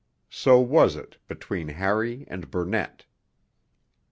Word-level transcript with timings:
So 0.31 0.59
was 0.59 0.95
it 0.95 1.17
between 1.27 1.67
Harry 1.67 2.25
and 2.27 2.49
Burnett. 2.49 3.05